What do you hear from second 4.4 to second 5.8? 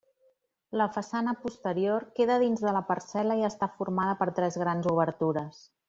tres grans obertures.